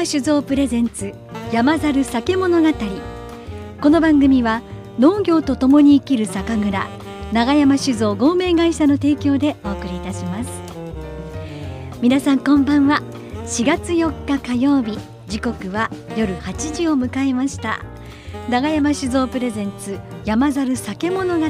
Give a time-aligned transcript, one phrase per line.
[0.00, 1.12] 山酒造プレゼンツ
[1.52, 2.68] 山猿酒物語。
[3.82, 4.62] この番組は
[4.98, 6.88] 農業とともに生きる酒蔵
[7.34, 10.50] 長山酒造合名会社の提供でお送りいたします。
[12.00, 13.02] 皆さんこんばんは。
[13.44, 14.98] 4月4日火曜日
[15.28, 17.84] 時刻は夜8時を迎えました。
[18.48, 21.46] 長山酒造プレゼンツ山猿酒物語。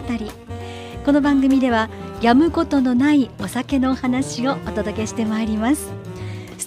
[1.05, 1.89] この番組では
[2.21, 6.00] やむことのないお酒のお話をお届けしてまいります。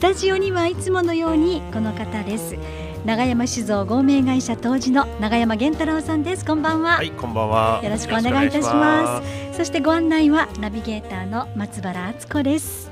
[0.03, 2.57] タジオにはいつものようにこの方です。
[3.05, 6.43] 長山酒造合名会社当時の長山源太郎さんです。
[6.43, 6.97] こんばんは。
[6.97, 7.79] はいこんばんは。
[7.81, 9.55] よろしくお願いいたします。
[9.55, 12.91] そしてご案内はナビゲーターの松原敦子です。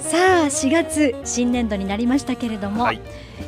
[0.00, 3.02] さあ4月新年度になりましたけれども、はい、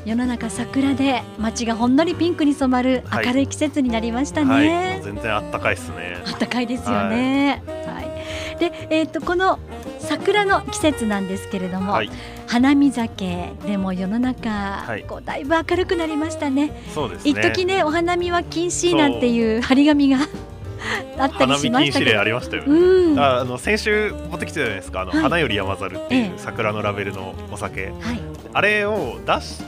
[0.05, 4.69] 世の中桜で街がほんのりピンクに染まる明るい季節になりましたね、はい。
[4.69, 6.23] はい、全然あったかいですね。
[6.27, 7.63] あったかいですよね。
[7.67, 9.59] はい、でえっ、ー、とこの
[10.01, 12.11] 桜の季節なんですけれども、はい、
[12.47, 16.83] 花見酒でも世の中、はい、こうだいぶ明るくなりましたね。
[16.95, 17.31] そうですね。
[17.31, 20.19] 一時ねお花見は禁止なんていう張り紙が
[21.19, 22.21] あったりしましたけど。
[22.21, 22.69] ありましたよね。
[22.69, 25.03] うん、あの先週持ってきたじゃないですか。
[25.03, 27.93] あの、はい、花より山猿っていう桜のラベルのお酒。
[28.01, 28.21] はい、
[28.53, 29.63] あれを出し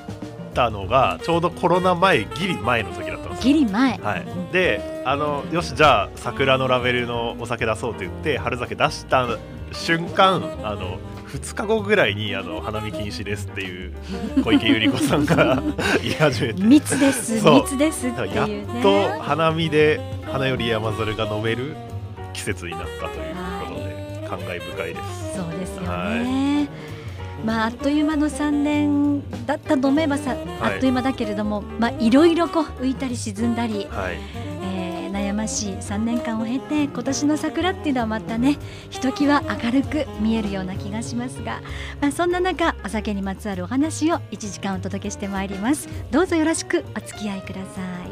[0.55, 3.99] たのがちょうどコロナ前ギリ前の時だったんですギリ前。
[3.99, 4.25] はい。
[4.53, 9.27] で、あのよしじゃあ桜のラベルのお酒出そうと言って春酒出した
[9.73, 10.99] 瞬間あの
[11.33, 13.95] 2日後ぐらいにあの花見禁止ですっていう
[14.45, 15.63] 小池百合子さんが
[16.03, 16.63] 言い始めて。
[16.63, 17.35] 密です。
[17.45, 21.75] 密ですっていう、ね、やっと花見で花より山猿が飲める
[22.35, 23.35] 季節になったという
[23.67, 25.37] ことで、感慨深いです。
[25.37, 27.47] そうですよね、はい。
[27.47, 34.52] まあ、あっという間の3年だったと思えばさ、あっという間だけれども、まあ、いろいろこう浮いたり沈んだり、はい
[35.33, 35.73] 悩ましい。
[35.75, 38.59] 3年間を経て今年の桜っていうのはまたね
[38.91, 41.63] ひときわ明るく見えるような気がしますが、
[42.01, 45.89] まあ、そんな中お酒にまつわるお話を1時間お届けしてまいります。
[46.11, 48.12] どうぞよろしくお付き合いください。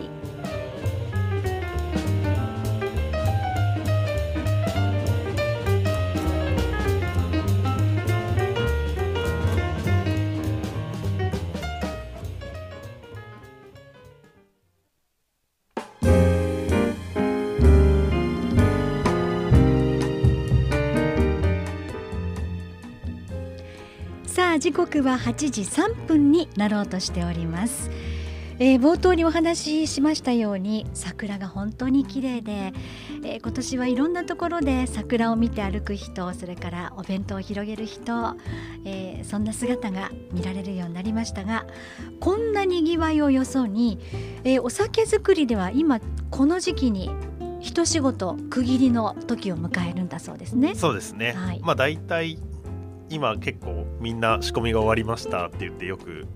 [24.61, 27.91] 時刻は8時3分になろうとしております、
[28.59, 32.75] えー、冒頭にお話ししましたように桜が本当に綺麗で、
[33.25, 38.37] えー、今年はいろんなところで桜を見て歩く人それからお弁当を広げる人、
[38.85, 41.65] えー、そんな姿が見られるようになりましたが
[42.21, 43.99] こんなにぎわいをよそに、
[44.45, 46.01] えお酒造りでは今
[46.31, 47.11] この時期に
[47.61, 50.75] 一仕事区切りの時を迎えるんだそうですね。
[50.75, 51.33] そうですね。
[51.33, 52.39] はい、まあ大体
[53.11, 56.27] 今結構みんな仕込みが終わりましたって言ってよく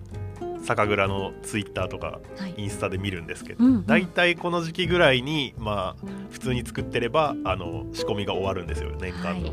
[0.65, 2.21] 酒蔵のツイッターとか
[2.57, 9.49] インスタで見るんですけど、大体この時期ぐらいにまあ普通に作ってればあの仕込みが終わるんですよ年間の。
[9.49, 9.53] はい、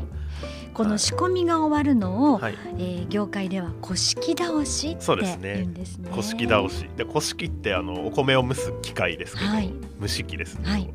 [0.72, 5.16] この仕込みが終わるのを、はい、えー、業界では古式倒しって言
[5.64, 6.08] うんですね。
[6.10, 6.88] 古式倒し。
[6.96, 10.94] で古式ってあのお米を蒸す機械ですけど、はい、蒸し器ですね。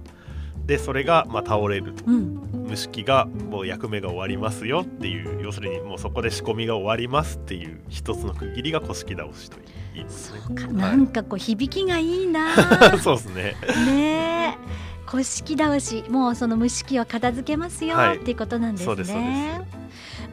[0.67, 9.57] はいでそれがまあ倒れると、うん、蒸し器がもう役目が終わりますよっていう要するにもうそこで仕込みが終わりますっていう一つの区切りが古式倒しと
[9.95, 10.41] いいますね。
[10.45, 12.53] そうか、なんかこう響きがいいな。
[13.01, 13.55] そうですね。
[13.85, 14.57] ね
[15.05, 16.03] 古式倒し。
[16.09, 19.61] もうその蒸し器は片付けますよ、はい、っていうことなんですね。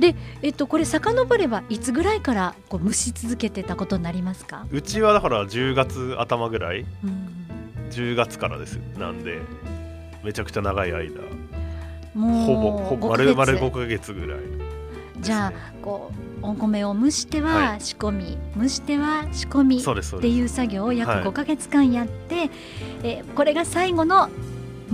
[0.00, 4.66] でえっと、これ遡ればいつぐらいからこう蒸し続けてたことになりますか？
[4.72, 7.28] うちはだから10月頭ぐらい、うん、
[7.90, 8.80] 10月からです。
[8.98, 9.38] なんで
[10.24, 11.20] めちゃくちゃ長い間。
[12.14, 14.44] もうほぼほぼ丸々5か月ぐらい、ね、
[15.20, 15.52] じゃあ
[15.82, 16.12] こ
[16.42, 22.50] うお米を蒸しては仕込み、はい、蒸しては仕込みっていう作業を約5か月間やって、はい、
[23.02, 24.30] えこれが最後の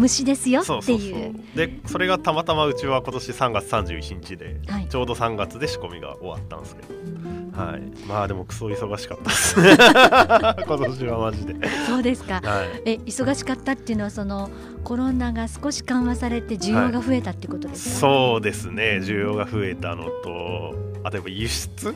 [0.01, 1.35] 虫ですよっていう。
[1.55, 6.89] でそれがたまたまうちは今年3月31日で、はい、ちょうど3月で仕込みが終わったんですけど、
[7.63, 9.77] はい、まあでもクソ忙しかったですね。
[10.67, 11.55] 今年はマジで。
[11.87, 14.51] そうですか、はい、え忙しかったっていうのはその
[14.85, 19.01] コロナが少し緩和されて需要が増えたってことですか、はい、そうですね。
[19.03, 20.75] 需要が増えたのと
[21.05, 21.95] あとやっぱ輸出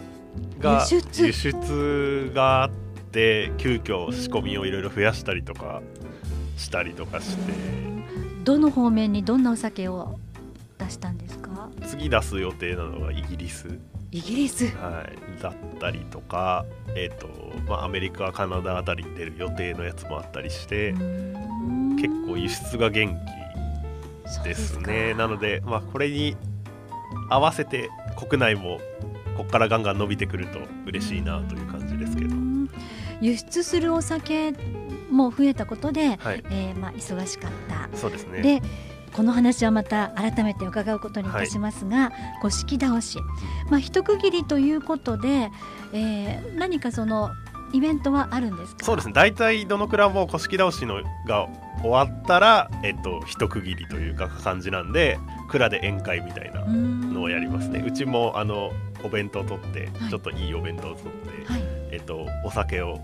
[0.58, 2.70] が輸出があっ
[3.12, 5.82] て急遽仕込みをいろいろ増やしたりとか
[6.56, 7.93] したりとかして
[8.44, 10.18] どの方面にどんなお酒を
[10.78, 11.70] 出したんですか？
[11.86, 13.78] 次出す予定なのがイギリス。
[14.10, 15.04] イギリス、は
[15.38, 16.64] い、だったりとか、
[16.94, 17.26] えーと
[17.66, 21.00] まあ、アメリカカナダあたりに出る予定のやつもあったりして結
[22.26, 25.14] 構輸出が元気ですね。
[25.14, 26.36] なので、まあ、これに
[27.28, 28.78] 合わせて国内も
[29.36, 32.34] ここからガンガン伸びてくると嬉しいなという感じですけど。
[33.20, 34.52] 輸出するお酒
[35.10, 37.96] も増えたことで、はい、えー、まあ、忙しかった。
[37.96, 38.42] そうですね。
[38.42, 38.62] で
[39.12, 42.10] この話はまた改めて伺うことにいたしますが、
[42.42, 43.20] はい、式倒し、
[43.70, 45.52] まあ、一区切りということで、
[45.92, 47.30] えー、何かその
[47.72, 48.84] イベントはあるんですか？
[48.84, 49.14] そうですね。
[49.14, 51.46] 大体どのくらいも古式倒しのが
[51.80, 55.16] 終わったら、えっと、一区切りというか感じなんで
[55.48, 57.84] 蔵で宴会みたいなのをやりますね。
[57.86, 58.72] うちもあの
[59.04, 61.62] お弁当取って、はい、ちょっといいお弁当を取って、はい、
[61.92, 62.98] えっと、お酒を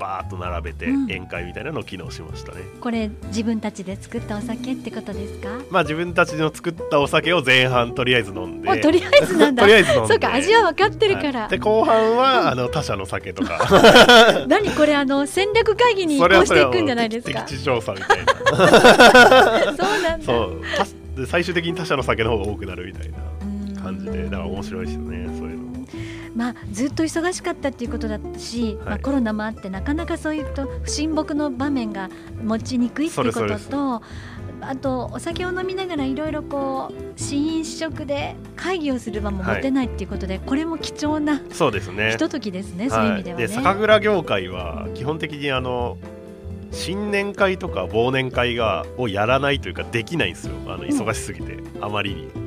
[0.00, 5.48] バーッと並べて宴会みたいなのを機能しましたね、うん、これ自分たちで作ったお酒ってことですか？
[5.70, 8.68] まあ自分たちの作ったお酒を前半とりあえず飲んで。
[8.80, 9.62] とりあえずなんだ。
[9.64, 10.08] とりあえず飲んで。
[10.08, 13.58] そうか味は分かってるから、はい、で後半はあの他社の酒とか。
[14.48, 17.42] 何これあの戦略会議に移行していくんじゃないですか？
[17.42, 18.32] 敵地調査みたいな。
[18.34, 20.24] そうなんだ。
[20.24, 20.32] そ
[21.16, 21.20] う。
[21.20, 24.24] で最終的に他社の酒の方が多くなるみたいな感じで。
[24.24, 25.71] だから面白いですよねそういうの
[26.34, 32.08] まあ、ずっと忙しかったっていうことだし、はい、まあ、コロナもあってなかなかそういうと不親睦の場面が
[32.42, 34.02] 持ちにくいっていうことと
[34.62, 42.12] あとお酒を飲みながらいろいろこう試飲試食で会議をする場も持てないっていうことで、はい、これも貴重なそうですね。
[42.12, 43.46] ひとときですね、そういう意味ではね。
[43.46, 45.98] で酒蔵業界は基本的にあの
[46.70, 50.54] 新年会とか忘年会がをやらないというかできないんですよ。
[50.66, 52.41] あの忙しすぎて、うん、あまりに。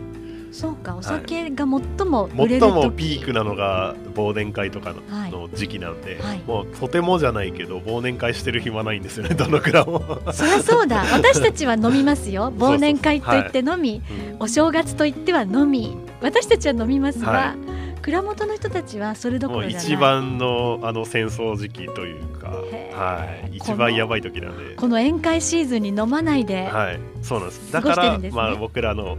[0.55, 4.93] そうかお酒が最も売れる、はい、最もピークなのが忘年会とか
[5.29, 10.01] の,、時期なんで、はい、もうとてもじゃないけど忘年会してる暇ないんですよねどのくらも。
[10.31, 11.03] そりゃそうだ。
[11.11, 12.53] 私たちは飲みますよ。
[12.57, 14.01] 忘年会といって飲み、
[14.39, 15.97] お正月といっては飲み。
[16.21, 17.55] 私たちは飲みますが、は
[17.97, 19.85] い、蔵元の人たちはそれどころじゃない。
[19.85, 22.49] 一番のあの戦争時期というか、
[22.93, 24.75] はい、一番やばい時なんで。
[24.75, 26.99] この宴会シーズンに飲まないではい。
[27.21, 27.71] そうなんです。
[27.71, 29.17] だから、ね、まあ僕らの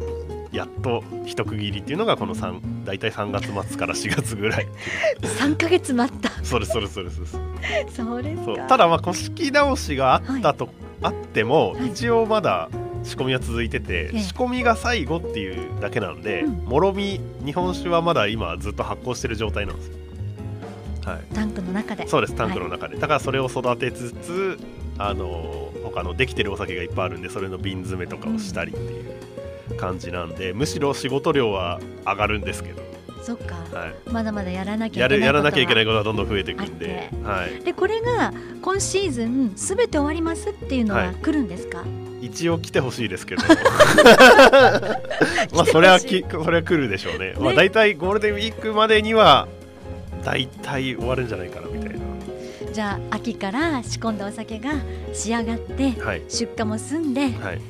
[0.56, 4.66] やっと一区切りっていうのがこの3大体3月末から4月ぐらい。
[5.20, 6.30] 3か月待った。
[6.44, 12.70] それそれそれそれそうですただまあ古式直しがあったと、はい、あっても、はい、一応まだ
[13.04, 19.90] 仕込みは続いてて、仕込みが最後っていうだけなので、うん、もろみ日本酒はまだ今ずっと発酵してる状態なんです
[21.06, 22.08] はい、タンクの中で。
[22.08, 24.58] そうですタンクの中で、はい、だからそれを育てつつ
[24.98, 29.14] あの他のできてるお酒がいっぱいあるんでそれの瓶詰めとかをしたりっていう、
[29.78, 32.86] 感じなんでむしろ仕事量は上がるんですけど。
[33.22, 38.32] そっか、はい、まだまだやらなきゃいけないやらなきゃいけないことはどんどん増えていくんで,、はい、でこれが
[38.62, 41.84] 今シーズンすべて終わりますっていうのは来るんですか、は
[42.20, 43.42] い、一応来てほしいですけど。
[45.52, 47.32] まあそれはきそれは来るでしょうね。
[47.32, 47.34] ね。
[47.40, 49.48] まあ大体ゴールデンウィークまでには
[50.24, 51.96] 大体終わるんじゃないかなみたいな。
[52.72, 54.70] じゃあ秋から仕込んだお酒が
[55.12, 57.60] 仕上がって、はい、出荷も済んで、はい。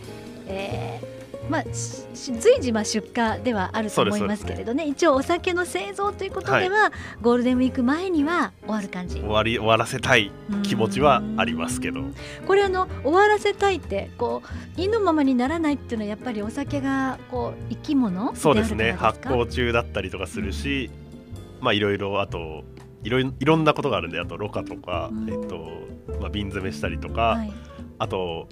[0.49, 1.16] えー
[1.49, 1.65] まあ、
[2.13, 6.91] 随時まあ出荷ではあると思いますけれどね、ね、一応お酒の製造ということでは、はい、
[7.23, 9.21] ゴールデンウィーク前には終わる感じ。
[9.21, 10.33] 終わり終わらせたい
[10.63, 12.03] 気持ちはありますけど。
[12.47, 14.43] これあの終わらせたいってこ
[14.77, 18.93] う意のままにならないっていうのはやっぱりお酒がこう生き物そうですね。
[18.93, 20.91] 発酵中だったりとかするし、
[21.61, 22.65] まあいろいろあと
[23.03, 25.87] いろいろんなことがあるんであとろ過とか、えっと
[26.21, 27.53] まあ、瓶詰めしたりとか、はい、
[27.99, 28.49] あと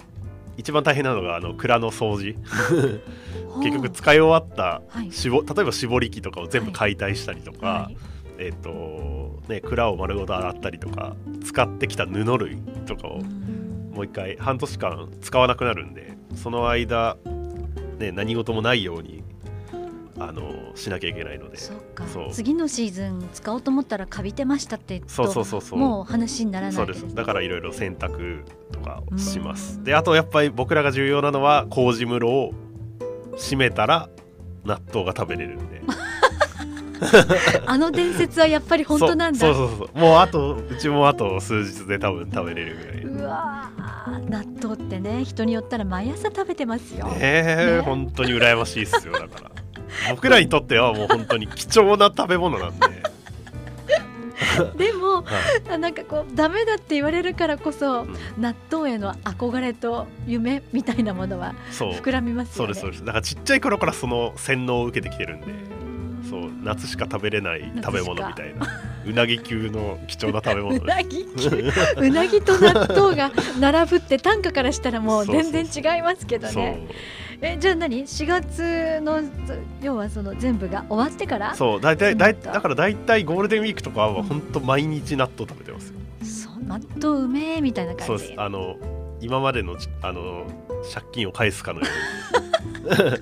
[0.57, 2.35] 一番大変なのがあの蔵の掃除。
[3.61, 4.81] 結局使い終わった
[5.11, 7.97] しぼ、はい、例えば絞り機とかを全部解体したりとか、はい、
[8.37, 13.19] えっ、ー、とね蔵を丸ごと洗ったりとか使ってきた布類とかを
[13.93, 17.17] もう一回半年間使わなくなるんでその間、
[17.97, 19.23] ね、何事もないように
[20.17, 21.57] あのしなきゃいけないので。
[22.31, 25.79] 次のシーズン使おうと思ったらかびてましたってそうそうそうそう。
[25.79, 26.75] もう話にならない。
[26.75, 27.13] そうです。
[27.13, 29.83] だからいろいろ洗濯とかをします。
[29.83, 32.51] であとやっぱり僕らが重要なのは麹室を
[33.37, 34.09] 閉めたら
[34.63, 35.81] 納豆が食べれるんで。
[37.67, 39.39] あの伝説はやっぱり本当なんだ。
[39.39, 39.99] そうそうそう。
[39.99, 43.69] もうあとうちもあと数日で多分食べれるぐらいうわ
[44.29, 47.07] 納豆ってね人によったら毎朝食べてますよ。
[47.19, 49.64] ええね、本当に羨ましいっすよだから
[50.09, 52.85] 僕らにとってはもう本当に貴重な食べ物なんで。
[54.77, 62.73] でも、はい、なんかこうダメだって言われるからこそ、うん、納豆への憧れと夢みたいなものは膨らみますよね。
[62.73, 63.05] そうですそうです。
[63.05, 65.75] だからちっちゃい頃からその洗脳を受けてきてるんで。
[66.29, 68.67] そう夏しか食べれない食べ物みたいな。
[69.05, 70.77] うなぎ級の貴重な食べ物。
[70.81, 71.49] うなぎ級。
[71.97, 76.87] うなぎと納豆が並ぶって単価からしたらもう全然違いますけどね
[77.41, 79.21] えじゃあ何？4月の
[79.81, 81.53] 要はその全部が終わってから？
[81.55, 88.05] そう大体だいだから大体ゴールデンウィークとかは本当毎日納豆食べてますよ、そう納豆うめえみたいな感じ。
[88.05, 88.33] そうです。
[88.37, 88.75] あの
[89.21, 90.45] 今までのあの
[90.93, 91.89] 借金を返すかのよう
[93.03, 93.19] に。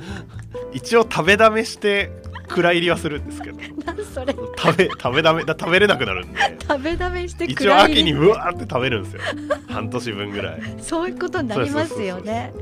[0.73, 2.11] 一応食べだめして
[2.49, 3.57] 蔵入りはするんですけど。
[3.85, 4.33] 何それ？
[4.57, 6.39] 食べ食べだめだ食べれなくなるんで。
[6.67, 9.21] 食べだめして一応秋にうわーって食べるんですよ。
[9.69, 10.61] 半年分ぐらい。
[10.81, 12.53] そういうことになりますよね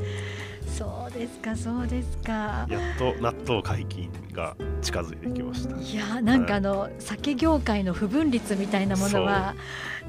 [1.22, 2.66] ですかそうですか。
[2.68, 5.78] やっと納豆解禁が近づいてきました。
[5.78, 9.56] いやなんかあの、はい、酒業界の不分率みたいなものは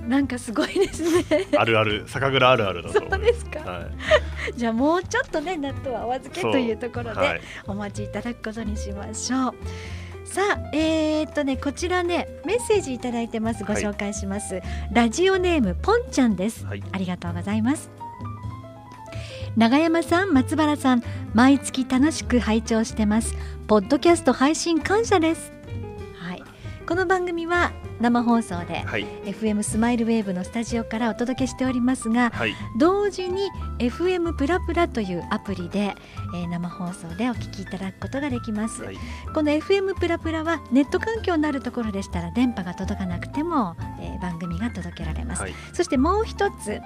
[0.08, 1.46] なんかすごいですね。
[1.58, 2.04] あるある。
[2.08, 9.54] 酒蔵あるあるだとそうですか、はい、じゃあもうちょっとね納豆はお預けというところでお待ちいただくことにしましょう、
[10.24, 13.64] さあ、えー、っとね、こちらね、メッセージいただいてます。
[13.64, 14.54] ご紹介します。
[14.54, 17.90] はい、ラジオネームポンちゃんです、はい、ありがとうございます。
[19.54, 21.02] 永山さん、松原さん、
[21.34, 23.34] 毎月楽しく拝聴してます。
[23.66, 25.52] ポッドキャスト配信感謝です。
[26.82, 33.48] はい、この番組は生放送で、はい、FM スマイルウェーブのスタジオからお届けしておりますが、はい、同時に
[33.78, 35.94] FM プラプラというアプリで、
[36.34, 38.98] えー、生放送でお聞きいただくことができます、はい、
[39.32, 46.80] この FM プラプラはネット環境のあるところでしたら電波が届かなくても、えー、番組が届けられます、そしてもう一つ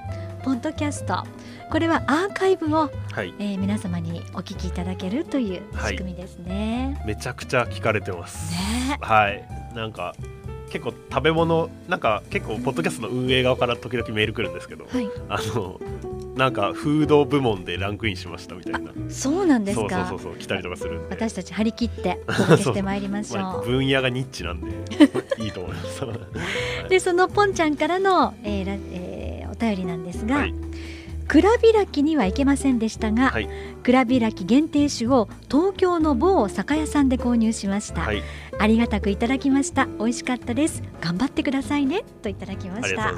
[0.44, 1.24] ポッドキャスト。
[1.72, 8.52] これはアーカイブを、はい、えー、皆様にお聞きいただけるという仕組みですね、めちゃくちゃ聞かれてます。
[8.52, 8.98] ね。
[9.00, 10.14] はいなんか
[10.70, 15.80] 結構食べ物なんか結構ポッドキャストの運営側から時々メール来るんですけど、はい、あの
[16.34, 18.90] なんかフード部門でランクインしましたみたいな。
[19.08, 20.06] そうなんですか？
[20.08, 23.42] そうそうそう来たりとかする私たち張り切ってお 届けしてまいりましょう。
[23.42, 24.68] まあ、分野がニッチなんで
[25.38, 26.00] いいと思います。
[26.88, 30.54] でそのポンちゃんからの、えーえー、お便りなんですが、はい。
[31.28, 33.48] 蔵開きには行けませんでしたが、はい、
[33.82, 38.22] 蔵開き限定酒を東京の某酒屋さんで購入しました、はい、
[38.58, 39.86] ありがたくいただきました。
[39.98, 40.82] 美味しかったです。
[41.00, 42.04] 頑張ってくださいね。
[42.22, 43.12] といただきました。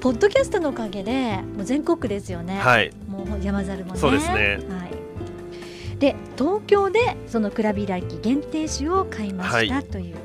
[0.00, 3.98] ポッドキャストのおかげでもう全国ですよね、はい、もう山猿もね。
[3.98, 5.98] そうですね、はい。
[5.98, 10.16] で東京でその蔵開き限定酒を買いました、という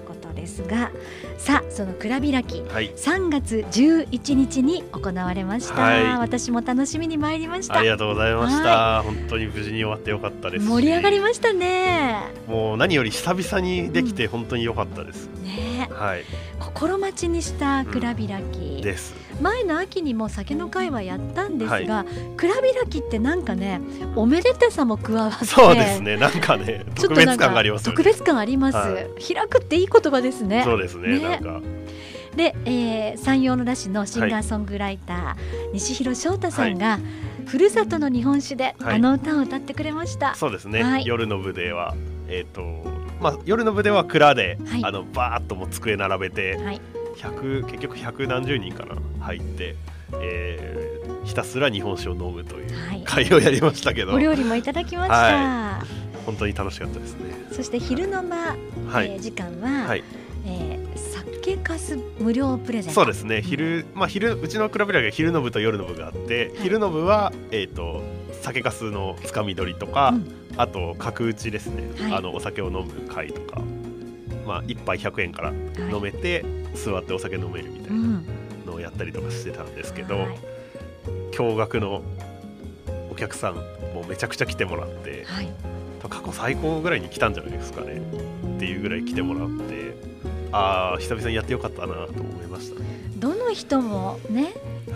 [0.48, 0.92] ですが
[1.38, 7.77] さあその蔵開き、はい、3月11日に行われました、はい、私も楽しみに参りました。
[7.77, 12.32] ありがとうございました、本当に無事に終わってよかったです盛り上がりましたね。
[12.48, 15.44] もう何より久々にできて本当に良かったです、うん、
[15.89, 16.24] ねはい。
[16.60, 19.15] 心待ちにした蔵開き、うん、です。
[19.41, 23.82] 前の秋にも酒の会はやったんですが、はい、蔵開きってなんかね
[24.15, 26.17] おめでたさも加わってそうですね。
[26.17, 30.63] なんかね特別感があります、ね、特別感あります、はい、開くっていい言葉ですね。
[30.63, 31.62] そうですね、ね、なんか。
[32.36, 35.38] で、えー、山陽の田市のシンガーソングライター、はい、
[35.74, 37.00] 西広翔太さんが、
[37.48, 40.36] ふるさとの日本酒で、あの歌を歌ってくれました。
[40.36, 41.96] そうですね、夜の部では
[42.27, 46.81] えっ、ー、とまあ夜の部では蔵で、あのバーッとも机並べて、はい、
[47.17, 49.75] 1結局百何十人かな入って、
[50.21, 57.36] えー、ひたすら日本酒を飲むという会をやりましたけど、お料理もいただきました、はい、本当に楽しかったですね。
[57.51, 58.55] そして昼の間、
[58.89, 60.03] はい、えー、時間は、はい。
[60.45, 62.96] えー、酒かす無料プレゼント。
[62.96, 63.42] そうですね。
[63.42, 68.01] 昼、まあ昼、うちのクラブラが昼の部と夜の部があって、はい、昼の部は、えーと、
[68.42, 73.62] 酒かすのつかみ取りとか、うん、あと角打ちですね、はい、あのお酒を飲む会とか
[74.48, 75.51] まあ、1杯100円から
[75.92, 78.22] 飲めて、座ってお酒飲めるみたいな
[78.66, 80.16] のをやったりとかしてたんですけど、
[81.34, 82.01] 驚愕の
[83.12, 83.56] お客さん
[83.94, 85.50] もめちゃくちゃ来てもらって、はい、
[86.10, 88.01] 過去最高ぐらいに来たんじゃないですかね。
[88.56, 90.07] っていうぐらい来てもらって
[90.51, 92.86] ああ久々にやってよかったなと思いました、ね、
[93.16, 94.54] どの人もね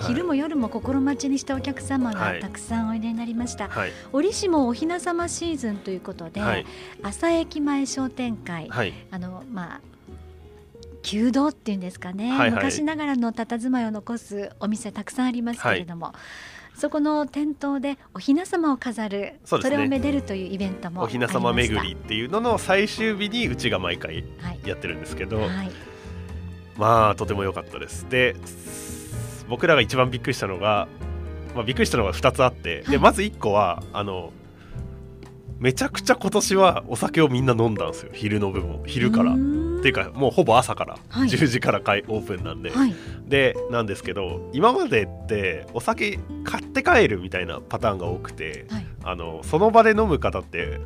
[0.08, 6.66] 昼も夜も心待ちにしたお客様がたくさんおいでになりました、はい、折しもお雛様シーズンということで、はい、
[7.04, 9.82] 朝駅前商店会、はい、あのまあ
[11.04, 16.16] 旧道っていうんですかね、はいはい、昔ながらの佇まいを残すお店たくさんありますけれども、はい、
[16.82, 24.24] そこの店頭でお雛様を飾るそ、ね,、れをめでるというイベントもお雛様巡りっていうのの最終日にうちが毎回
[24.66, 25.72] やってるんですけど、はい、
[26.78, 28.10] まあとても良かったです。
[28.10, 28.36] で
[29.48, 30.88] 僕らが一番びっくりしたのが、
[31.54, 34.34] まあ、びっくりしたのが2つあって、はい、でまず1個はあの
[35.60, 38.12] めちゃくちゃ今年はお酒をみんな飲んだんですよ。
[38.12, 39.36] 昼の部分昼から。
[39.82, 42.96] っていうかもうほぼ朝から、はい、10時からオープンなんで、はい、
[43.26, 50.80] でなんですけど今までってお酒買って帰るみたいなパターンが多くて、はい、あのその場で飲む方って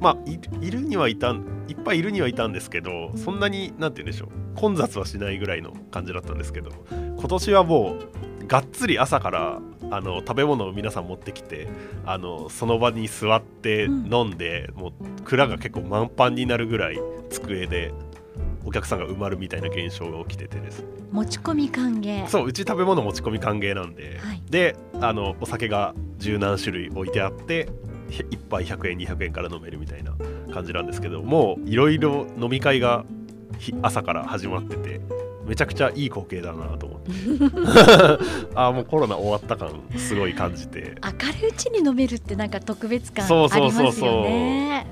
[0.00, 0.30] まあ
[0.60, 7.98] いるにはいたんいっぱいいるにはいたんですけどそんなに何て言うんでしょう混雑はしないぐらいの感じだったんですけど今年はも
[8.42, 9.60] うがっつり朝から
[9.92, 11.68] あの食べ物を皆さん持ってきて
[12.04, 14.92] あのその場に座って飲んで、うん、もう
[15.22, 16.98] 蔵が結構満帆になるぐらい
[17.30, 17.92] 机で
[18.64, 22.26] お客さんが埋まるみたいな現象が起きててです持ち込み歓迎。
[22.28, 27.68] そううち食べ物持ち込み歓迎なんで、はい、であのお酒が十何種類置いてあって
[28.10, 30.12] 1杯100円200円から飲めるみたいな
[30.52, 33.04] 感じなんですけどもういろいろ飲み会が
[33.82, 35.00] 朝から始まってて
[35.44, 37.10] めちゃくちゃいい光景だなと思って。
[38.54, 40.94] ああもうコロナ終わった感すごい感じて。
[41.02, 44.86] 明るいうちに飲めるってなんか特別感ありますよね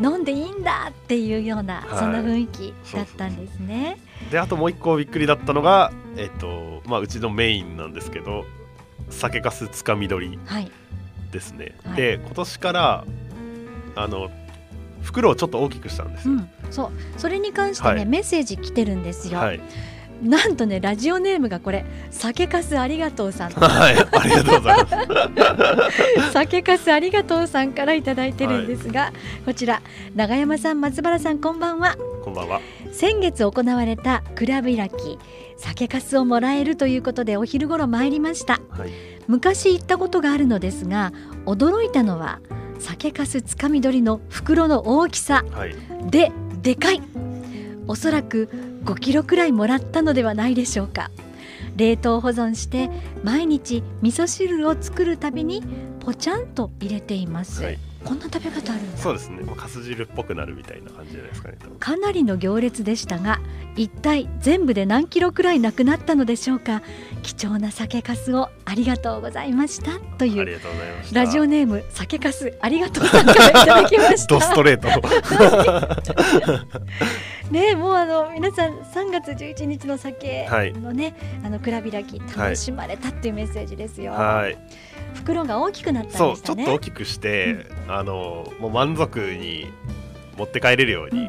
[0.00, 3.98] 飲んでいいんだっていうような、はい、そんな雰囲気だったんですね。
[4.30, 8.44] であともう一個びっくりだったのがえっ、とまあうちのメインなんですけど
[9.10, 10.38] 酒かすつかみ取り
[11.30, 13.04] ですね、はい、で今年から
[13.96, 14.30] あの
[15.02, 16.90] 袋をちょっと大きくしたんです、うん、そう。
[17.16, 19.60] それに関してね、はい、メッセージ来てるんですよ、はい、
[20.22, 21.84] なんとねラジオネームがこれ。
[22.10, 23.50] 酒かすありがとうさん。
[23.58, 26.32] はいありがとうございます。
[26.32, 29.12] 酒かすありがとうさんからいただいてるんですが、はい、
[29.44, 29.82] こちら
[30.14, 31.96] 永山さん松原さんこんばんは。
[32.24, 32.60] こんばんは。
[32.92, 35.18] 先月行われたクラブ開き
[35.56, 38.90] 酒かすをもらえるということでお昼頃参りました、はい、
[39.26, 41.12] 昔行ったことがあるのですが
[41.46, 42.40] 驚いたのは
[42.78, 45.74] 酒かすつかみ取りの袋の大きさ、はい、
[46.10, 46.32] で
[46.62, 47.02] でかい
[47.88, 48.48] おそらく
[48.84, 51.10] 5キロくらいもらったのではないでしょうか。
[51.76, 52.90] 冷凍保存して
[53.22, 55.62] 毎日味噌汁を作るたびに
[56.00, 57.78] ポチャンと入れています、はい。
[58.04, 59.44] こんな食べ方あるんそうですね。
[59.56, 63.40] かす汁っぽくなるみたいな感じじゃないですかねかなりの行列でしたが
[63.76, 66.82] 一体全部で何キロくらいなくなったのでしょうか。
[67.22, 69.98] 貴重な酒粕をありがとうございました。
[70.16, 70.60] という。
[71.12, 74.34] ラジオネーム酒粕ありがとうさんからいただきました。
[74.34, 74.88] ドストレート。
[77.50, 80.46] ねもうあの皆さん3月11日の酒
[80.82, 84.12] のね、はい、あの蔵開き楽しまれたっていうメッセージですよ。
[84.12, 84.58] はい。
[85.14, 89.66] 袋が大きくなった、ね、そうちょっと大きくして、うん、あのもう満足に
[90.36, 91.26] 持って帰れるように、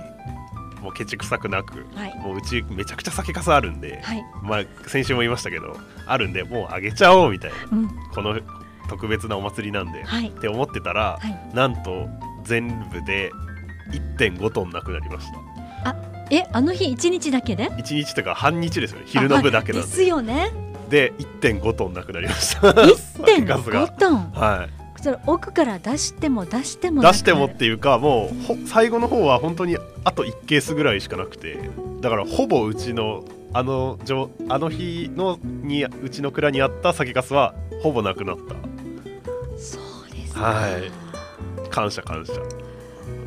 [0.78, 8.40] うん、もうケチくさくなく、はい、もううちめちゃくちゃ酒粕あるんで、はい、まあ先週も言いましたけどあるんでもうあげちゃおうみたいな、うん、この
[8.88, 11.20] 特別なお祭りなんで、はい、って思ってたら、
[11.54, 12.08] なんと
[12.44, 13.32] 全部で
[14.18, 15.28] 1.5トンなくなりまし
[15.84, 15.92] た。
[15.92, 15.96] あ
[16.32, 19.06] えあの日1日だけで ?1 日とか半日ですよね。
[19.08, 19.88] 昼の部だけなんで。
[19.88, 20.52] ですよね。
[20.90, 22.68] で1.5トンなくなりました。
[22.72, 24.32] 1.5トン？
[24.34, 31.58] はいそれ奥から出しても出しても出してもっていうかもう最後の方は本当にあと1ケースぐらいしかなくて。
[32.02, 34.00] だからほぼうちのあの
[34.48, 38.56] あの日のにうちの蔵にあった酒粕はほぼなくなった。
[39.58, 41.70] そうですはい。
[41.70, 42.34] 感謝感謝。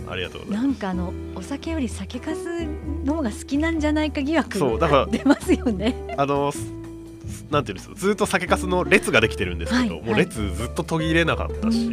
[0.09, 0.67] ありがとうございます。
[0.67, 2.35] なんかあのお酒より酒粕
[3.05, 5.95] の方が好きなんじゃないか疑惑そうだから出ますよね。
[6.17, 6.53] あの
[7.51, 11.89] なんていうんですかずっと酒粕の列ができてるんですけど、はい、もう列ずっと途切れなかったし、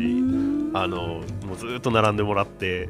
[0.74, 2.90] あのもうずっと並んでもらって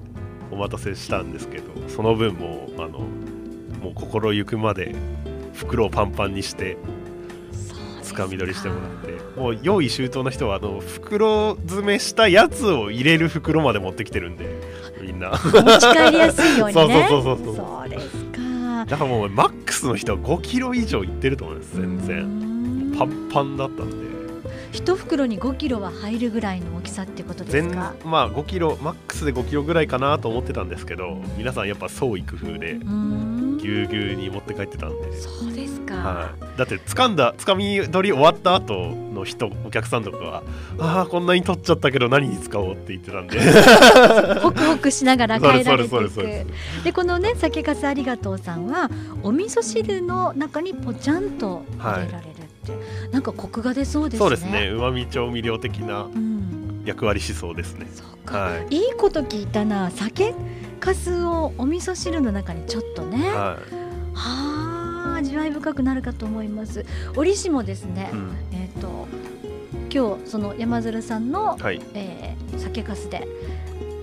[0.52, 3.00] お待たせしたんですけどその分もあの
[3.82, 4.96] もう心ゆくまで
[5.54, 6.78] 袋をパンパンにして
[8.02, 15.32] つかみ取りしてもらってもう用意周到な人はあの袋詰めしたやつを入れる袋まで持ってきてるんでみんな。
[15.32, 15.38] 持
[15.80, 17.08] ち帰りやすいようにね。
[17.10, 17.90] そうそうそうそうそう。
[17.90, 18.19] ですか
[18.86, 22.94] だからもうマックスの人は5キロ以上いってると思います全然。
[22.98, 24.10] パンパンだったんで。
[24.72, 27.94] 一袋に5キロは入るぐらいの大きさってことですか？
[28.06, 32.78] まあ5キロマックスで5キロぐらいかなと思ってたんですけど皆さんやっぱ創意工夫で
[33.62, 35.16] ぎゅうぎゅうに持って帰ってたんで。
[35.18, 40.44] そうですか、はい、だって掴んだ掴み取り終わった後の人お客さんとかは
[40.80, 43.40] ああこんなに取っちゃったけど何に使おうって言ってたんで。
[44.42, 46.10] ホクホクしながら帰られていく。
[46.84, 48.90] でこのね酒粕ありがとうさんは
[49.24, 52.40] お味噌汁の中にぽちゃんと入れられる、はい。
[52.60, 54.20] ってなんかコクが出そうですね。
[54.20, 54.70] そうですね。
[54.70, 56.08] 旨味調味料的な
[56.90, 57.88] 役割しそうですね、
[58.28, 59.92] うん、はい、いいこと聞いたな。
[59.92, 60.34] 酒
[60.80, 63.58] かすをお味噌汁の中にちょっとね、はい、は
[64.16, 66.86] あ味わい深くなるかと思います。
[67.16, 69.08] 折しもですね、うん、えっ、ー、と
[69.92, 73.28] 今日その山鶴さんの、はい、えー、酒かすで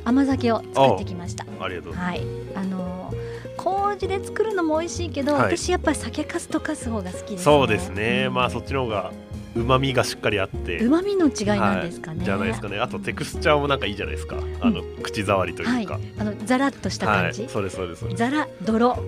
[0.05, 1.45] 甘酒を作ってきました。
[1.61, 9.13] ありがとうございます、はい、あのー麹で作るのも美味しいけど、はい、私やっぱり酒かすとかす方が好きです、ね、そうですね、うん、まあそっちの方が
[9.57, 10.79] うまみがしっかりあって。
[10.79, 12.79] うまみの違いなんですかね、はい、じゃないですかね。
[12.79, 18.07] あとテクスチャーもなんかいいじゃないですか、あの口触りというか、はい、あのザラッとした感じ、はい、そうですそうです。
[18.15, 18.99] ザラ泥、はい、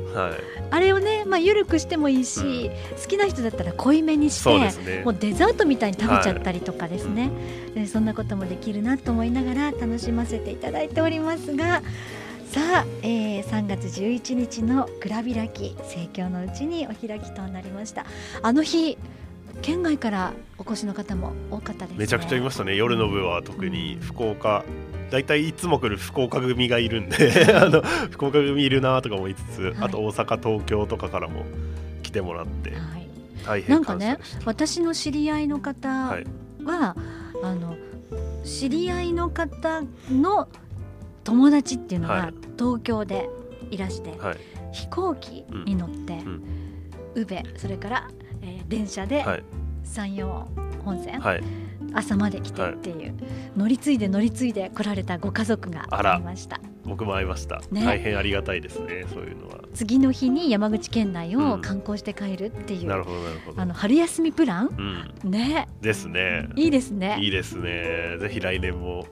[0.70, 7.30] あれをねまあ緩くしてもいいし、うん、好きな人だったら濃いめにして、ね、もうデザートみたいに食べちゃったりとかですね、
[7.76, 11.82] はい、そんなこともできるなと思いながら楽しませていただいておりますが。
[12.48, 18.06] さあ、えー、3月11日の蔵開き盛況のうちにお開きとなりました。
[18.40, 18.96] あの日
[19.62, 22.76] 県外からお越しの方も多かったです、ね、めちゃくちゃいましたね。
[22.76, 24.64] 夜の部は特に福岡、
[25.10, 31.44] 大体いつも来る福岡組がいるんで あの福岡組いるなとかも言いつつ、はい、あと大阪東京とかからも
[32.02, 32.78] 来てもらって、はい、
[33.46, 36.26] 大変なんかね私の知り合いの方は、はい、
[37.42, 37.76] あの
[38.44, 40.48] 知り合いの方の
[41.24, 43.28] 友達っていうのが東京で
[43.70, 44.36] いらして、はい、
[44.72, 46.42] 飛行機に乗って、うん、
[47.14, 48.08] 宇部それから、
[48.48, 49.24] えー、電車で
[49.84, 50.48] 山陽
[50.84, 51.42] 本線、はい、
[51.92, 53.14] 朝まで来てっていう、はい、
[53.56, 55.84] 乗り継いで乗り継いで来られたご家族が
[56.18, 56.60] いました。
[56.84, 59.60] 僕も会いました、ね、大変ありがたいですねそういうのは。
[59.74, 63.60] 次の日に山口県内を観光して帰るっていう、うん、なるほどなるほど。
[63.60, 65.68] あの春休みプラン、うん、ね。
[65.82, 66.48] ですね。
[66.56, 67.18] いいですね。
[67.20, 68.16] いいですね。
[68.18, 69.04] ぜひ来年も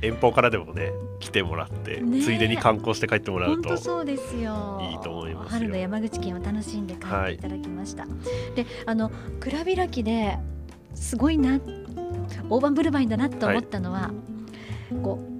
[0.00, 4.80] 遠方からでもね来てもらって、ね、ついでに観光して帰ってもらうとそうですよ。
[4.90, 7.38] いいと思います春の山口県を楽しんで帰ってい。
[7.38, 10.38] ただきました、はい、であの蔵開きで
[10.94, 11.60] すごいな
[12.48, 14.10] 大盤振る舞いだなと思ったのは、は
[14.92, 15.37] い、こう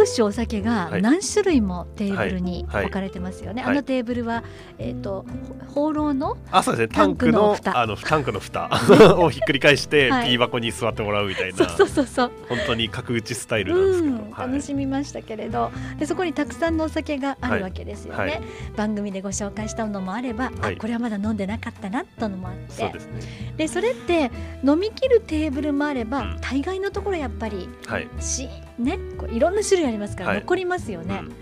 [0.00, 3.70] 各種お酒が何種類もテーブルに置かれてますよね、はい。
[3.70, 4.44] はい、あのテーブルは、
[4.78, 5.26] えーと、
[5.68, 6.94] 放浪のあそうですね。
[6.94, 8.70] タンクのあのタンクの蓋。
[9.20, 11.68] をひっくり返して、ティー箱に座ってもらうみたいな。
[11.68, 14.30] そうそうそう本当に角打ちスタイルなんですけど、うん。
[14.30, 15.70] 楽しみましたけれど。
[15.98, 18.40] でそこにたくさんのお酒があるわけですよね、
[18.76, 22.72] 番組でご紹介したのもあれば、あこれはまだ飲んでなかったなとのもあって。
[22.72, 23.12] そうです、ね、
[23.56, 24.30] でそれって
[24.64, 28.48] 飲み切るテーブルもあれば、うん、大概のところやっぱり、はい、し
[28.80, 31.32] ねこういろんな種類ありますから残りますよね、はいうん、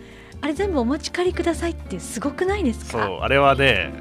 [0.42, 3.05] あれ全部お持ち帰りくださいってすごくないですか？
[3.05, 3.92] そうあれはね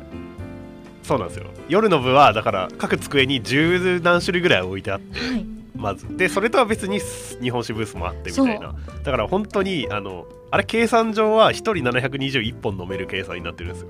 [1.04, 1.46] そうなんですよ。
[1.70, 6.06] 夜の部はだから各机に十何種類ぐらい置いてあって、はい、まず。
[6.18, 7.00] でそれとは別に
[7.42, 8.76] 日本酒ブースもあってみたいな。
[9.04, 13.88] だから本当にあのあれ計算上は1人721本飲める計算になってるんですよ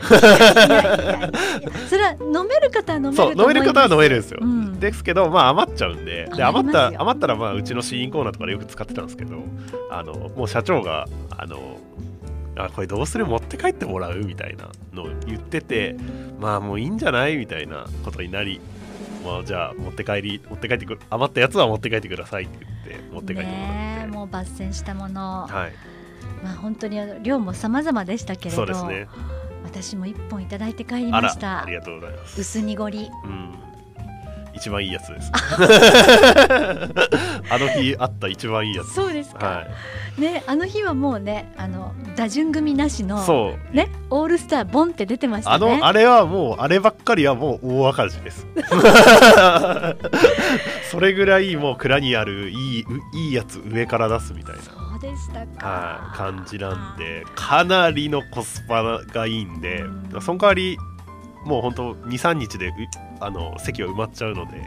[1.88, 6.30] それは飲める方は飲めるそう飲める方は飲めるんですよ、うん、ですけどまあ余っちゃうんで。
[6.34, 9.36] で余った余ったらまあうちの試飲コーナーとかでよく使ってたんですけど
[9.90, 11.78] あのもう社長があの
[12.56, 13.26] あこれどうする？
[13.26, 14.16] 持って帰ってもらう？
[14.18, 15.96] みたいなのを言ってて
[16.40, 17.36] まあもういいんじゃない？
[17.36, 18.60] みたいなことになり
[19.24, 24.06] まあじゃあ持って帰り持って帰ってくる余ったやつは持って帰ってくださいって言って持って帰ってもらって。
[24.06, 25.48] もう抜栓したもの。
[25.48, 25.72] はい。
[26.44, 28.56] まあ本当に量も様々でしたけれど。
[28.56, 29.08] そうですね
[29.74, 31.64] 私も一本いただいて帰りました。
[31.64, 32.40] ありがとうございます。
[32.40, 33.52] 薄濁り、うん、
[34.54, 35.32] 一番いいやつです。
[37.50, 38.94] あの日あった一番いいやつ。
[38.94, 39.64] そうですか、は
[40.16, 43.76] い、ねあの日はもうねあの打順組なしのそう。
[43.76, 48.46] ねオールスターボンって出てました、ね、あのあれはもうあればっかりはもう大赤字です。
[50.88, 60.78] それぐらいもう蔵にあるいいいいやつ上から出すみたいなでしたか、感じなんでかなりのコスパがいいんで、うん、その代わり
[61.44, 62.72] もう本当23日で
[63.20, 64.62] あの席は埋まっちゃうので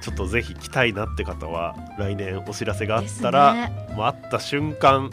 [0.00, 5.10] ちょっとぜひ来たいなって方は来年お知らせがあったら、ね、もう会った瞬間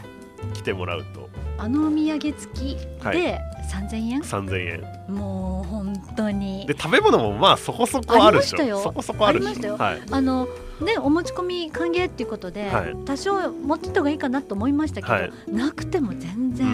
[0.54, 1.26] 来てもらうと。
[1.58, 3.40] あのお土産付きで
[3.72, 5.14] 3000円、3000円。
[5.14, 6.66] もう本当に。
[6.66, 8.82] で食べ物もまあそこそこあるでしょ。
[8.82, 9.66] そこそこあるし。
[9.66, 10.46] はい、あの
[10.80, 16.66] ねお持ち込み歓迎っていうことで、はい、多少持ってた方がいいかなと思いましたけど、はい、なくても全然、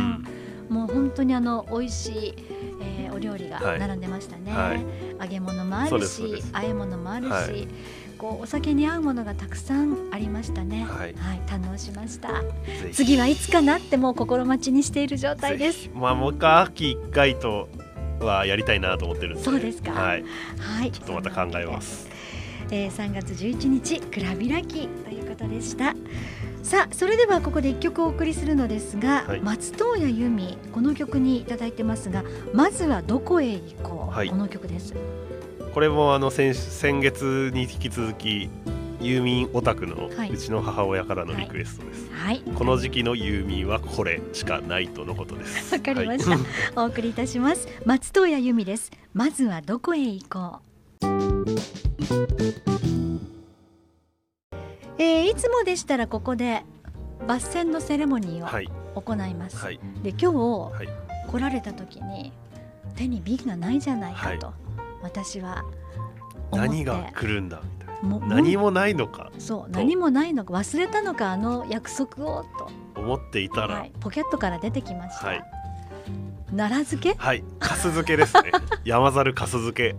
[0.70, 2.34] うん、もう本当にあの美味しい、
[2.80, 4.52] えー、お料理が並んでましたね、
[5.20, 7.68] 揚げ物もあるし和え物もあるし、
[8.18, 10.84] こうお酒に合うものがたくさんありましたね。
[10.84, 12.42] はい、はい、堪能しました。
[12.92, 15.90] 次はいつかなってもう心待ちにしている状態です。
[15.92, 17.68] まあもう一回秋一回と
[18.20, 19.42] はやりたいなと思ってるんで。
[19.42, 19.90] そうですか。
[19.90, 20.24] はい。
[20.58, 20.92] はい。
[20.92, 22.11] ちょっとまた考えます。
[22.72, 25.94] えー、3月11日蔵開きということでした。
[26.62, 32.22] さあそれではここで一曲お送りするのですが、はい、松任谷由実この曲にいただいてますが
[32.54, 34.94] まずはどこへ行こう、はい、この曲です。
[35.74, 38.48] これもあの先先月に引き続き
[39.00, 45.74] ユーミンオタクのうちの母親からのリクエストです、はい、この時期のユーミンはこれしかないとのことです。
[45.74, 46.40] わかりました、はい、
[46.76, 47.66] お送りいたします。
[47.84, 48.92] 松任谷由実です。
[49.12, 50.60] まずはどこへ行こ
[51.02, 51.81] う
[54.98, 56.64] えー、いつもでしたらここで
[57.26, 60.26] 抜栓のセレモニーを行います、はい、で今日、
[60.72, 60.88] はい、
[61.30, 62.32] 来られた時に
[62.96, 64.52] 手に瓶がないじゃないかと、
[65.02, 65.64] 私は
[66.52, 67.62] 何が来るんだ？
[67.62, 67.88] みたい
[68.20, 68.26] な。
[68.26, 69.30] 何もないのか？
[69.38, 72.70] そう何もないのか忘れたのかあの約束をと。
[73.00, 75.42] 思っていたら、はい、ポケットから出てきました、はい、
[76.54, 77.14] 奈良漬け？
[77.16, 77.42] はい。
[77.58, 78.52] かす漬けですね。
[78.84, 79.96] 山猿かす漬け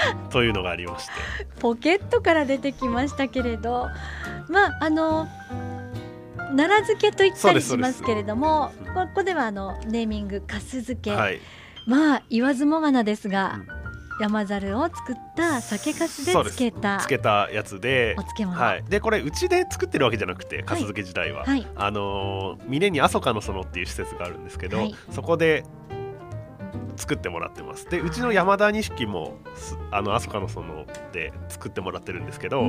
[0.30, 1.12] というのがありまして。
[1.60, 3.88] ポケットから出てきましたけれど
[4.48, 5.26] まああの
[6.56, 11.40] 奈良漬けと言ったりしますけれどもここではあのネーミングかす漬け、はい、
[11.86, 13.76] まあ言わずもがなですが、うん。
[14.18, 25.64] 山猿を作った酒粕でつけたつけたやつでお漬物、はい、でこれうちで作ってるわけじゃなくて粕漬け自体は、はい、あの峰に阿蘇かの園っていう施設があるんですけど、はい、そこで
[26.96, 27.88] 作ってもらってます。
[27.88, 29.38] でうちの山田錦も
[29.90, 32.62] あの阿蘇かの園で作ってもらってるんですけど、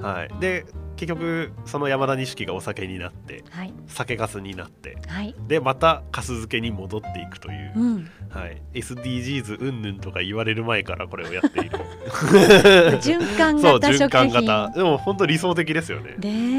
[0.00, 0.64] はい、で
[0.96, 11.78] 結局その山田錦がお酒になって、はい、酒粕になって、はい、でまた粕漬けに戻っていくという、うん、はい、SDGs うんぬんとか言われる前からこれをやっている。
[13.00, 14.70] 循環型循環型。
[14.70, 16.16] でも本当理想的ですよね。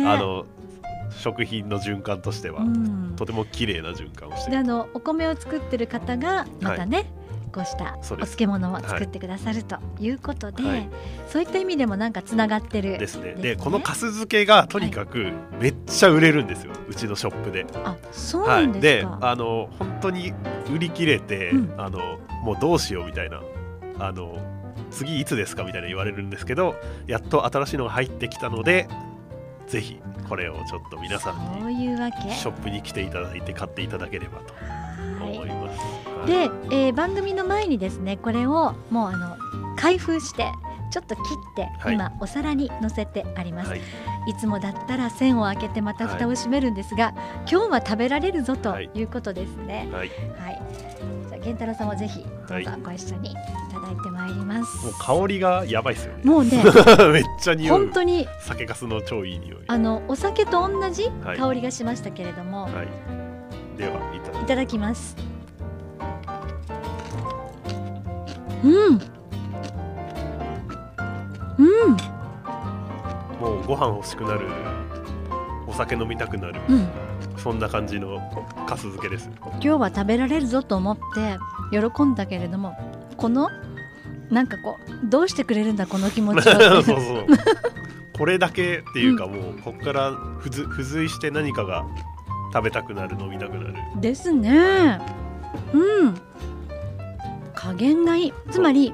[0.08, 0.46] あの
[1.18, 7.08] 食品の循環としては、うん、とても綺麗な循環をしてあのお米を作ってる方がまたね、はい
[7.54, 10.90] こうしたお漬物を作ってくださるということで、はい、
[11.30, 13.36] そういった意味でもなんかつながってるですね。
[13.36, 17.68] で、この粕漬けがとにかくめっちゃ売れるんですよ、はい、うちのショップで。
[17.86, 19.12] あ、そうなんですか。
[19.12, 20.34] はい、で、あの本当に
[20.74, 23.44] 売り切れて、うん、あのもうどうしようみたいな
[24.00, 24.40] あの
[24.90, 28.88] 次いつですかみたいな言われるんですけど、やっと新しいのが入ってきたので、
[29.68, 34.54] ぜひこれをちょっと皆さんにショップに来ていただいて買っていただければと
[35.24, 35.80] 思います。
[35.80, 36.34] はい、で、
[36.72, 39.38] えー、番組の前にですねこれをもうあの
[39.76, 40.52] 開封して
[40.92, 43.80] ちょっと切って今お皿に乗せてあります、はい、
[44.28, 47.14] いつもだったら線を開けてまた蓋を閉めるんですが、はい、
[47.50, 49.90] 今日は食べられるぞということですね。
[49.92, 50.62] はい、はい、
[51.44, 53.36] じゃあ源太郎さんもぜひどうぞご一緒にい
[53.72, 56.24] ただいてまいります、もう香りがやばいですよね。
[56.24, 56.64] もうね
[57.12, 57.78] めっちゃ匂う。
[57.80, 62.70] 本当に酒粕の超いい匂いあのお酒と同じ香りがしましたけれども、
[63.78, 63.94] では
[64.42, 65.16] いただきます。
[68.64, 69.02] うん。
[71.58, 71.98] うん。
[73.40, 74.48] もうご飯欲しくなる。
[75.74, 76.88] お酒飲みたくなる、うん、
[77.44, 78.20] そんな感じの
[78.68, 79.30] かす漬けです。
[79.42, 81.38] 今日は食べられるぞと思って
[81.72, 82.74] 喜んだけれども
[83.18, 83.50] この
[84.30, 87.26] なんかこうどうしてくれるんだこの気持ち そうそう。
[88.18, 91.84] これだけっていうか、もうここから付付随して何かが
[92.54, 93.74] 食べたくなる飲みたくなる。
[94.00, 95.00] ですね。
[95.74, 96.16] うん。
[97.56, 98.34] 加減がいい。
[98.52, 98.94] つまり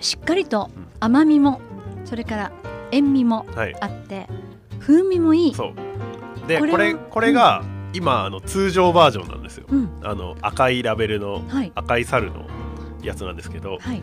[0.00, 1.60] しっかりと甘みも
[2.04, 2.52] それから
[2.90, 4.28] 塩味もあって、はい、
[4.80, 5.54] 風味もいい。
[5.54, 5.95] そう
[6.46, 12.46] でこれこれが、今あの通常バージョンなんですよ、うん、あの赤いラベルの、はい、赤い猿の
[13.02, 14.02] やつなんですけど、はい、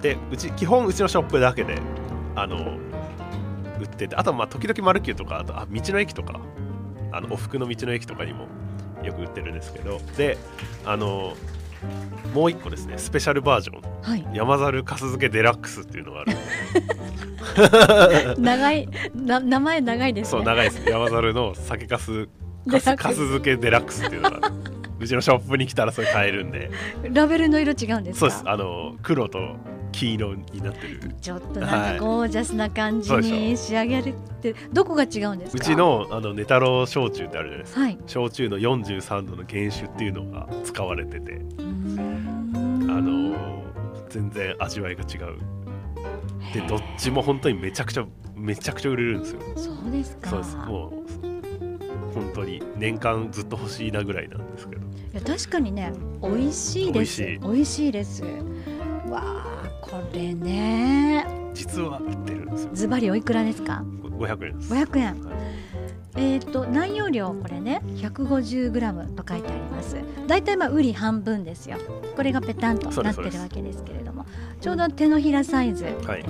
[0.00, 1.78] でうち基本うちのショップだけで
[2.34, 2.78] あの
[3.78, 6.40] 売っててあとまあ時々マルキューとかあとあ道の駅とか
[7.12, 8.46] あのお服の道の駅とかにも
[9.02, 10.38] よく売ってるんですけどで
[10.84, 11.34] あの
[12.34, 16.36] もう一個ですねスペシャルバージョン、はい、山猿かす漬けデラックスっていうのがある。
[18.38, 20.88] 長いな名前長いです、ね、そう長いです。
[20.88, 22.28] 山猿の酒かす
[22.68, 24.52] かすかす漬けデラックスっていうのが
[24.98, 26.70] うちのショップに来たらそれ買えるんで。
[27.10, 28.42] ラベルの色違うんですそうです。
[28.46, 29.56] あの黒と
[29.92, 31.00] 黄色になってる。
[31.20, 35.58] ちょっとなんかゴージャスな感じに仕上げるって、はい、どこが違うんですか？
[35.58, 41.40] うちのあのネタロウ焼酎ってあるじゃないですか、はい、焼酎の43度の原酒っていうのが使われてて
[44.16, 45.38] 全然味わいが違う。
[46.54, 49.40] でどっちも本当にめちゃくちゃめちゃくちゃ売れるんですよ。
[49.56, 50.30] そうですか。
[50.30, 50.56] そうです。
[50.56, 54.82] もう本当に年間ずっと欲しいなぐらいなんですけど。
[54.82, 57.22] いや確かにね美味しいです。
[57.22, 57.92] 美味しい。
[57.92, 58.22] です。
[58.22, 61.26] わあこれね。
[61.52, 62.70] 実は売ってるんですよ。
[62.72, 63.84] ズバリおいくらですか
[64.18, 64.72] ？500円です。
[64.72, 65.36] 500円、はい、
[66.16, 69.96] えっ、ー、と内容量これね 150g と書いてあります。
[70.26, 71.78] だいたいまあウリ半分ですよ。
[72.16, 74.26] これがペタンとなってるわけですけれども。
[74.60, 76.24] ちょうど手のひらサイズです、はい、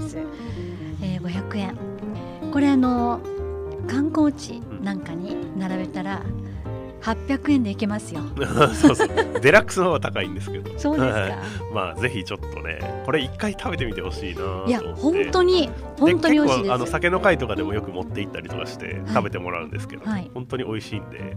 [1.03, 1.79] えー、500円
[2.53, 3.20] これあの
[3.87, 6.46] 観光地なんかに並べたら、うん
[7.07, 8.21] 800円でいけますよ。
[8.75, 9.09] そうそう。
[9.40, 10.77] デラックスの方が高いんですけど。
[10.77, 11.38] そうですか。
[11.73, 16.73] まあぜひちょっとねこれ一回食べてみてほしいないや本当に本当に美味しいです。
[16.73, 21.37] あの酒の会とかでもよく持って行ったりとかして食べてもらうんですけど、はい、本当に美味しいんで。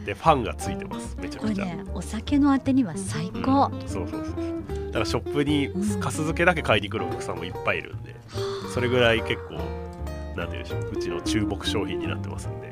[0.00, 1.14] でファンがついてます。
[1.20, 5.68] めちゃくちゃ、ね、お酒のあてには最高、うん、そうそうそうだからショップに
[6.00, 8.16] かす漬けだけ買いに来るお客さんもいっぱいいるんで、
[8.64, 9.56] うん、それぐらい結構
[10.36, 12.69] なんていうんでしょううちの注目商品になってますんで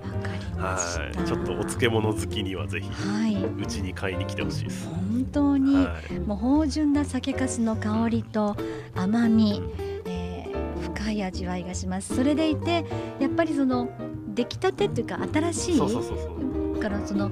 [0.58, 0.76] は
[1.12, 1.26] い。
[1.26, 4.88] ちょっとお漬物好きにはぜひ、はい、うちに買いに来てほしいです。
[4.88, 8.56] 本当に、はい、もう芳醇な酒粕の香りと
[8.94, 10.10] 甘み、うん。
[10.10, 12.14] えー、深い味わいがします。
[12.14, 12.84] それでいて
[13.20, 13.88] やっぱりその
[14.34, 17.30] 出来たてっていうか新しいからその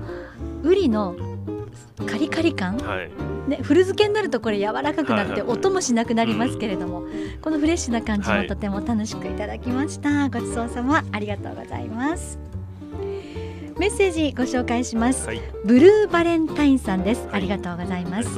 [0.63, 1.15] ウリの
[2.05, 3.11] カリカリ感、はい、
[3.49, 11.05] ね、古漬けになるとこれ柔らかくなって音もしなくなりますけれども、はいはい、このフレッシュな感じもとても楽しくいただきました、はい、ごちそうさま。
[11.13, 12.39] ありがとうございます
[13.79, 18.29] メッセージご紹介します、はい、ブルーバレンタインさんです、ありがとうございます。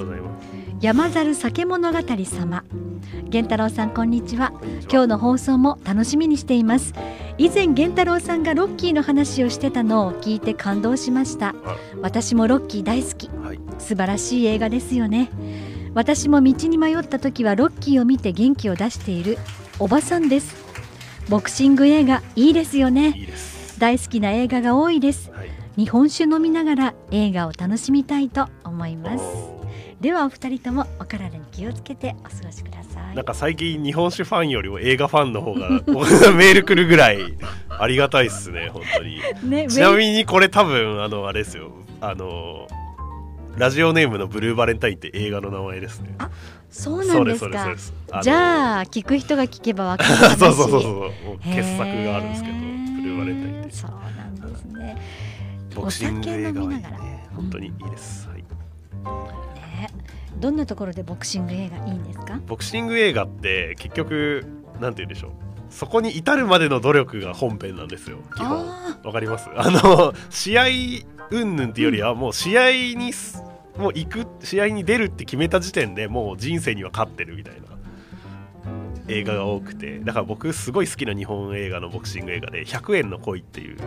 [0.81, 2.65] 山猿酒物語様。
[3.31, 4.53] 源太郎さんこんにちは。
[4.91, 6.93] 今日の放送も楽しみにしています。
[7.37, 11.55] 以前源太郎さんがロッキーの話をしてたのを聞いて感動しました。
[12.03, 15.31] 私もロッキー大好き、はい、素晴らしい映画ですよね。
[15.95, 19.39] 私も道に迷った時はロッキーを見て元気を出している
[19.79, 20.57] おばさんです。
[21.29, 23.15] ボクシング映画いいですよね。
[23.17, 29.25] いいです大好きな映画が多いです、はい、日本酒飲みながら映画を楽しみたいと思います。
[30.01, 33.17] ではお二人ともお体に気をつけてお過ごしください。
[33.17, 35.69] なんか最近日本酒ファンよりも映画ファンの方が
[36.33, 37.35] メール来るぐらい
[37.69, 41.73] ありがたいっすね本当に、ね、ちなみにこれ多分あのあれですよ。
[42.01, 42.69] あの
[43.57, 46.15] ラジオネームのブルーバレンタインって映画の名前ですね。
[46.19, 46.31] あ
[46.71, 47.75] そうなんですか。
[48.23, 52.55] じゃあ聞く人が聞けばわかる話 そうそうそうそう傑作があるんですけど
[53.19, 54.97] ブルーバレンタインってそうなんですね。
[55.75, 59.89] ボクシング映画は、ね、本当にいいです、はい、ね、
[60.39, 62.41] どんなところでボクシング映画いいんですか？
[62.47, 64.47] ボクシング映画って結局
[64.81, 65.33] なんて言うんでしょう。
[65.71, 68.19] そこに至るまでの努力が本編なんですよ。
[68.35, 68.67] 基本。
[68.67, 69.51] わかります？
[69.55, 70.65] あの試合
[71.31, 73.13] 云々っていうよりはもう試合に
[73.77, 77.78] もう行く試合に出るって決めた時点でもう人生には勝ってるみたいな
[79.09, 83.79] 映画が多くてだから僕すごい好きな日本映画のボクシング映画で「100円の恋」っていう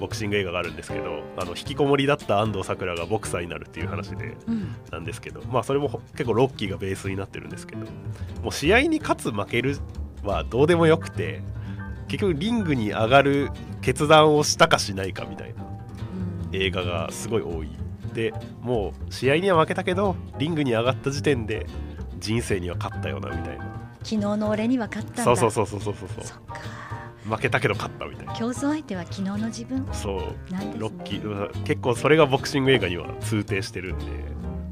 [0.00, 7.86] ボクシング映画があるんですけどあの引きこもりだった安藤サクラがボクサーになるっていう話で、うん、なんですけどまあそれも結構ロッキーがベースになってるんですけど
[8.42, 9.76] もう試合に勝つ負ける
[10.22, 11.42] はどうでもよくて
[12.08, 15.64] 結局リングに上がる決断をしたかしないかみたいな
[16.52, 17.68] 映画がすごい多い。
[18.12, 21.66] でもう試合には負けたけどリングに上がった時点で
[22.18, 25.24] 人生には勝ったよなみたいな昨日の俺には勝ったんだ。
[25.24, 26.34] そうそうそうそうそうそ
[27.26, 27.34] う。
[27.34, 28.34] 負けたけど勝ったみたいな。
[28.34, 29.86] 競争相手は昨日の自分。
[29.92, 31.62] そう、ね、ロッキー。
[31.62, 34.04] 結構それがボクシング映画には通底してるんで。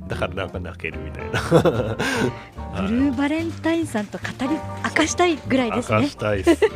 [0.09, 1.41] だからなんか泣けるみたいな。
[2.83, 5.99] ブルーバレンタインさんと語り明かしたいぐらいですね。
[5.99, 6.75] 明かしたいです、はい。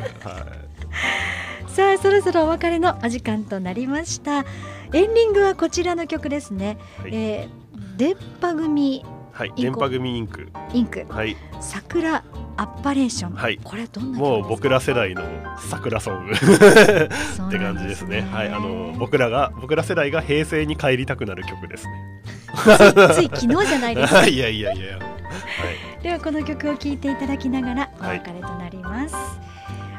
[1.68, 4.44] さあそろそろお別れのお時間となりました。
[4.92, 10.48] エンディングはこちらの曲ですね、はい、えー、電波組はい、電波組インク。
[10.72, 12.22] インク、はい、桜
[12.56, 15.22] アッパレーション、はい、これどんなもう僕ら世代の
[15.58, 18.22] 桜ソングって感じですね。
[18.32, 21.92] はい、あの僕らが僕ら世代が平成に帰りたくなる曲ですね。
[23.14, 24.26] つい昨日じゃないですか？
[24.28, 24.98] いやいやいや。
[24.98, 25.02] は
[26.00, 29.14] い、ではこの曲を聴いていただきながらお別れとなります。
[29.14, 29.44] はい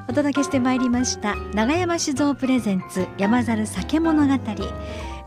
[0.07, 4.33] お届けしてまいりました長山酒造プレゼンツ山猿酒物語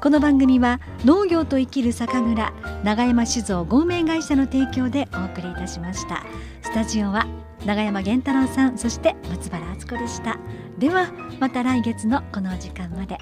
[0.00, 2.52] この番組は農業と生きる酒蔵
[2.84, 6.24] 長山酒造合名会社の提供でお送りいたしました。
[6.62, 7.26] スタジオは
[7.66, 10.38] 長山源太郎さんそして松原敦子でした。
[10.78, 13.18] ではまた来月のこの時間まで。